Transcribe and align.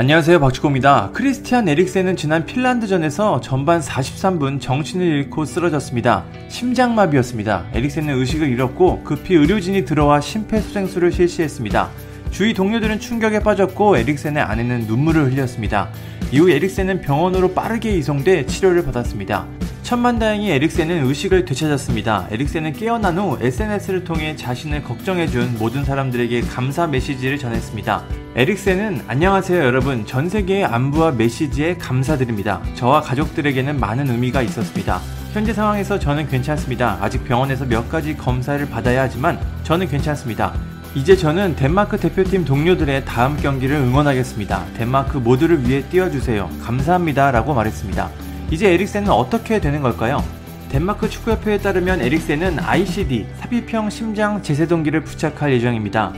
안녕하세요 0.00 0.38
박주호입니다. 0.38 1.10
크리스티안 1.12 1.68
에릭센은 1.68 2.14
지난 2.14 2.46
핀란드전에서 2.46 3.40
전반 3.40 3.80
43분 3.80 4.60
정신을 4.60 5.04
잃고 5.04 5.44
쓰러졌습니다. 5.44 6.24
심장마비였습니다. 6.46 7.64
에릭센은 7.72 8.14
의식을 8.16 8.48
잃었고 8.48 9.02
급히 9.02 9.34
의료진이 9.34 9.84
들어와 9.84 10.20
심폐소생술을 10.20 11.10
실시했습니다. 11.10 11.90
주위 12.30 12.54
동료들은 12.54 13.00
충격에 13.00 13.40
빠졌고 13.40 13.96
에릭센의 13.96 14.40
아내는 14.40 14.82
눈물을 14.82 15.32
흘렸습니다. 15.32 15.90
이후 16.30 16.48
에릭센은 16.48 17.00
병원으로 17.00 17.52
빠르게 17.52 17.90
이송돼 17.96 18.46
치료를 18.46 18.84
받았습니다. 18.84 19.48
천만다행히 19.82 20.52
에릭센은 20.52 21.06
의식을 21.06 21.44
되찾았습니다. 21.44 22.28
에릭센은 22.30 22.74
깨어난 22.74 23.18
후 23.18 23.36
SNS를 23.40 24.04
통해 24.04 24.36
자신을 24.36 24.84
걱정해준 24.84 25.56
모든 25.58 25.84
사람들에게 25.84 26.42
감사 26.42 26.86
메시지를 26.86 27.36
전했습니다. 27.36 28.17
에릭센은 28.36 29.02
안녕하세요 29.08 29.58
여러분 29.64 30.04
전 30.06 30.28
세계의 30.28 30.64
안부와 30.66 31.12
메시지에 31.12 31.76
감사드립니다. 31.76 32.60
저와 32.74 33.00
가족들에게는 33.00 33.80
많은 33.80 34.10
의미가 34.10 34.42
있었습니다. 34.42 35.00
현재 35.32 35.52
상황에서 35.52 35.98
저는 35.98 36.28
괜찮습니다. 36.28 36.98
아직 37.00 37.24
병원에서 37.24 37.64
몇 37.64 37.88
가지 37.88 38.16
검사를 38.16 38.64
받아야 38.68 39.02
하지만 39.02 39.40
저는 39.64 39.88
괜찮습니다. 39.88 40.52
이제 40.94 41.16
저는 41.16 41.56
덴마크 41.56 41.98
대표팀 41.98 42.44
동료들의 42.44 43.06
다음 43.06 43.36
경기를 43.38 43.76
응원하겠습니다. 43.76 44.66
덴마크 44.76 45.16
모두를 45.16 45.66
위해 45.66 45.82
뛰어주세요. 45.88 46.50
감사합니다. 46.62 47.30
라고 47.30 47.54
말했습니다. 47.54 48.10
이제 48.50 48.72
에릭센은 48.72 49.08
어떻게 49.08 49.58
되는 49.58 49.80
걸까요? 49.80 50.22
덴마크 50.68 51.08
축구협회에 51.08 51.58
따르면 51.58 52.02
에릭센은 52.02 52.58
ICD, 52.58 53.26
삽입형 53.40 53.90
심장 53.90 54.42
제세동기를 54.42 55.02
부착할 55.02 55.52
예정입니다. 55.52 56.12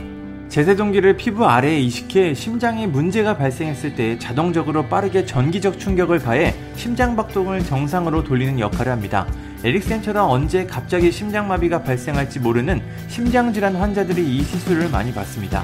제세동기를 0.51 1.15
피부 1.15 1.45
아래에 1.45 1.79
이식해 1.79 2.33
심장에 2.33 2.85
문제가 2.85 3.37
발생했을 3.37 3.95
때 3.95 4.19
자동적으로 4.19 4.85
빠르게 4.85 5.25
전기적 5.25 5.79
충격을 5.79 6.19
가해 6.19 6.53
심장박동을 6.75 7.63
정상으로 7.63 8.25
돌리는 8.25 8.59
역할을 8.59 8.91
합니다. 8.91 9.25
에릭센처럼 9.63 10.29
언제 10.29 10.65
갑자기 10.65 11.09
심장마비가 11.09 11.83
발생할지 11.83 12.41
모르는 12.41 12.81
심장질환 13.07 13.77
환자들이 13.77 14.27
이 14.27 14.43
시술을 14.43 14.89
많이 14.89 15.13
받습니다. 15.13 15.63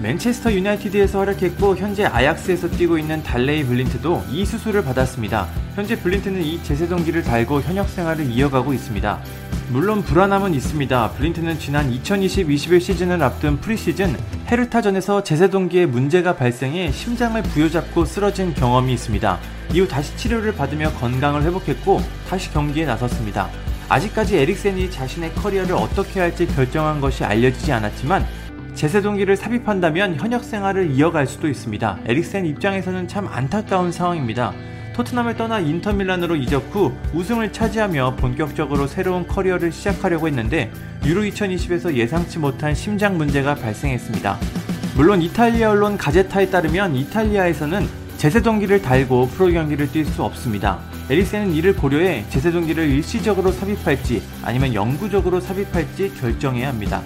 맨체스터 0.00 0.52
유나이티드에서 0.52 1.20
활약했고 1.20 1.76
현재 1.76 2.04
아약스에서 2.04 2.68
뛰고 2.70 2.98
있는 2.98 3.22
달레이 3.22 3.64
블린트도 3.64 4.24
이 4.30 4.44
수술을 4.44 4.82
받았습니다. 4.82 5.46
현재 5.74 5.96
블린트는 5.98 6.42
이 6.42 6.62
제세동기를 6.62 7.22
달고 7.22 7.60
현역 7.60 7.88
생활을 7.88 8.30
이어가고 8.30 8.72
있습니다. 8.72 9.20
물론 9.70 10.02
불안함은 10.02 10.54
있습니다. 10.54 11.12
블린트는 11.12 11.58
지난 11.58 11.90
2020-21 11.90 12.80
시즌을 12.80 13.22
앞둔 13.22 13.58
프리시즌 13.58 14.16
헤르타전에서 14.50 15.22
제세동기에 15.22 15.86
문제가 15.86 16.36
발생해 16.36 16.90
심장을 16.90 17.40
부여잡고 17.42 18.04
쓰러진 18.04 18.54
경험이 18.54 18.92
있습니다. 18.94 19.38
이후 19.72 19.88
다시 19.88 20.14
치료를 20.16 20.54
받으며 20.54 20.92
건강을 20.92 21.42
회복했고 21.44 22.02
다시 22.28 22.52
경기에 22.52 22.84
나섰습니다. 22.84 23.48
아직까지 23.88 24.36
에릭센이 24.36 24.90
자신의 24.90 25.34
커리어를 25.36 25.74
어떻게 25.74 26.20
할지 26.20 26.46
결정한 26.46 27.00
것이 27.00 27.24
알려지지 27.24 27.72
않았지만 27.72 28.26
제세동기를 28.74 29.36
삽입한다면 29.36 30.16
현역 30.16 30.44
생활을 30.44 30.90
이어갈 30.92 31.26
수도 31.26 31.48
있습니다. 31.48 31.98
에릭센 32.06 32.46
입장에서는 32.46 33.06
참 33.06 33.28
안타까운 33.28 33.92
상황입니다. 33.92 34.52
토트넘을 34.94 35.36
떠나 35.36 35.58
인터밀란으로 35.58 36.36
이적 36.36 36.68
후 36.70 36.92
우승을 37.14 37.52
차지하며 37.52 38.16
본격적으로 38.16 38.86
새로운 38.86 39.26
커리어를 39.26 39.72
시작하려고 39.72 40.28
했는데 40.28 40.70
유로 41.04 41.22
2020에서 41.22 41.94
예상치 41.94 42.38
못한 42.38 42.74
심장 42.74 43.16
문제가 43.16 43.54
발생했습니다. 43.54 44.38
물론 44.96 45.22
이탈리아 45.22 45.70
언론 45.70 45.96
가제타에 45.96 46.50
따르면 46.50 46.94
이탈리아에서는 46.94 47.88
제세동기를 48.18 48.82
달고 48.82 49.28
프로 49.28 49.50
경기를 49.50 49.88
뛸 49.88 50.04
수 50.04 50.22
없습니다. 50.22 50.78
에릭센은 51.10 51.52
이를 51.52 51.74
고려해 51.74 52.26
제세동기를 52.28 52.88
일시적으로 52.88 53.50
삽입할지 53.50 54.22
아니면 54.42 54.74
영구적으로 54.74 55.40
삽입할지 55.40 56.14
결정해야 56.14 56.68
합니다. 56.68 57.02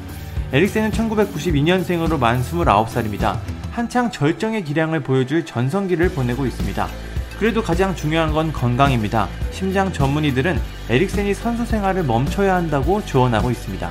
에릭센은 0.53 0.93
1992년생으로 0.93 2.19
만 2.19 2.41
29살입니다. 2.41 3.39
한창 3.73 4.11
절정의 4.11 4.65
기량을 4.65 5.01
보여줄 5.01 5.45
전성기를 5.45 6.11
보내고 6.11 6.47
있습니다. 6.47 6.89
그래도 7.39 7.62
가장 7.62 7.95
중요한 7.97 8.33
건 8.33 8.53
건강입니다. 8.53 9.29
심장 9.51 9.93
전문의들은 9.93 10.59
에릭센이 10.89 11.35
선수 11.35 11.67
생활을 11.67 12.05
멈춰야 12.05 12.55
한다고 12.55 13.05
조언하고 13.05 13.51
있습니다. 13.51 13.91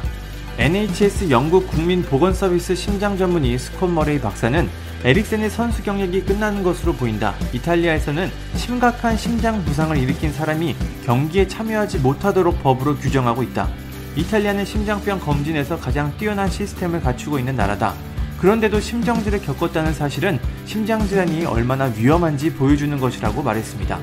NHS 0.58 1.30
영국 1.30 1.68
국민 1.68 2.02
보건 2.02 2.34
서비스 2.34 2.74
심장 2.74 3.18
전문의 3.18 3.60
스콧 3.60 3.92
머레이 3.92 4.20
박사는 4.22 4.70
에릭센의 5.04 5.50
선수 5.50 5.84
경력이 5.84 6.22
끝나는 6.24 6.64
것으로 6.64 6.94
보인다. 6.94 7.36
이탈리아에서는 7.52 8.32
심각한 8.56 9.18
심장 9.18 9.64
부상을 9.66 9.96
일으킨 9.98 10.32
사람이 10.32 10.76
경기에 11.06 11.48
참여하지 11.48 12.00
못하도록 12.00 12.64
법으로 12.64 12.96
규정하고 12.96 13.44
있다. 13.44 13.68
이탈리아는 14.16 14.64
심장병 14.64 15.20
검진에서 15.20 15.78
가장 15.78 16.16
뛰어난 16.18 16.50
시스템을 16.50 17.02
갖추고 17.02 17.38
있는 17.38 17.56
나라다. 17.56 17.94
그런데도 18.40 18.80
심정지를 18.80 19.42
겪었다는 19.42 19.94
사실은 19.94 20.40
심장질환이 20.66 21.46
얼마나 21.46 21.86
위험한지 21.86 22.54
보여주는 22.54 22.98
것이라고 22.98 23.44
말했습니다. 23.44 24.00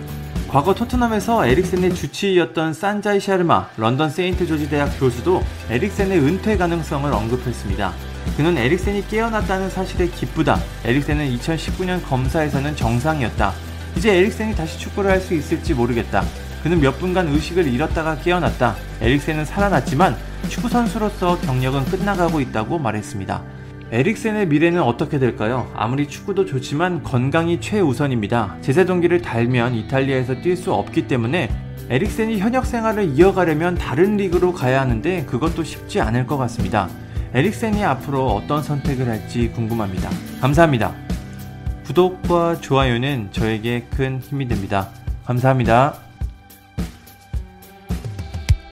과거 0.49 0.75
토트넘에서 0.75 1.47
에릭센의 1.47 1.95
주치의였던 1.95 2.75
산자이 2.75 3.21
샤르마 3.21 3.69
런던 3.78 4.11
세인트 4.11 4.47
조지 4.47 4.69
대학 4.69 4.89
교수도 4.99 5.43
에릭센의 5.71 6.19
은퇴 6.19 6.59
가능성을 6.59 7.11
언급했습니다. 7.11 7.93
그는 8.37 8.59
에릭센이 8.59 9.06
깨어났다는 9.09 9.71
사실에 9.71 10.09
기쁘다. 10.09 10.61
에릭센은 10.84 11.34
2019년 11.39 12.03
검사에서는 12.05 12.77
정상이었다. 12.77 13.53
이제 13.97 14.15
에릭센이 14.15 14.55
다시 14.55 14.79
축구를 14.79 15.11
할 15.11 15.21
수 15.21 15.34
있을지 15.34 15.73
모르겠다. 15.73 16.23
그는 16.62 16.81
몇 16.81 16.99
분간 16.99 17.28
의식을 17.28 17.67
잃었다가 17.67 18.17
깨어났다. 18.17 18.77
에릭센은 19.00 19.45
살아났지만 19.45 20.17
축구 20.49 20.69
선수로서 20.69 21.39
경력은 21.41 21.84
끝나가고 21.87 22.41
있다고 22.41 22.78
말했습니다. 22.78 23.43
에릭센의 23.91 24.47
미래는 24.47 24.81
어떻게 24.81 25.19
될까요? 25.19 25.71
아무리 25.75 26.09
축구도 26.09 26.47
좋지만 26.47 27.03
건강이 27.03 27.61
최우선입니다. 27.61 28.56
제세 28.62 28.87
동기를 28.87 29.21
달면 29.21 29.75
이탈리아에서 29.75 30.37
뛸 30.37 30.56
수 30.56 30.73
없기 30.73 31.09
때문에 31.09 31.50
에릭센이 31.91 32.39
현역 32.39 32.65
생활을 32.65 33.11
이어가려면 33.11 33.75
다른 33.75 34.17
리그로 34.17 34.53
가야 34.55 34.81
하는데 34.81 35.27
그것도 35.27 35.65
쉽지 35.65 36.00
않을 36.00 36.27
것 36.27 36.39
같습니다. 36.39 36.89
에릭센이 37.34 37.84
앞으로 37.84 38.29
어떤 38.29 38.62
선택을 38.62 39.09
할지 39.09 39.50
궁금합니다. 39.50 40.09
감사합니다. 40.41 40.94
구독과 41.87 42.61
좋아요는 42.61 43.29
저에게 43.33 43.87
큰 43.91 44.21
힘이 44.21 44.49
됩니다. 44.49 44.89
감사합니다. 45.27 46.12